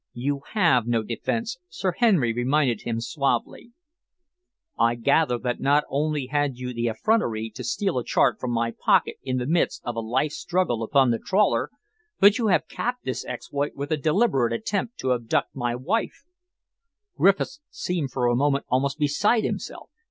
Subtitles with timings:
[0.13, 3.73] "You have no defence," Sir Henry reminded him suavely.
[4.75, 8.71] "I gather that not only had you the effrontery to steal a chart from my
[8.71, 11.69] pocket in the midst of a life struggle upon the trawler,
[12.19, 16.23] but you have capped this exploit with a deliberate attempt to abduct my wife."
[17.15, 19.91] Griffiths seemed for a moment almost beside himself.